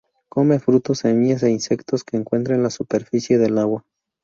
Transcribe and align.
Come 0.27 0.57
frutos, 0.57 0.97
semillas 0.97 1.43
e 1.43 1.51
insectos 1.51 2.03
que 2.03 2.17
encuentra 2.17 2.55
en 2.55 2.63
la 2.63 2.71
superficie 2.71 3.37
del 3.37 3.59
agua. 3.59 3.85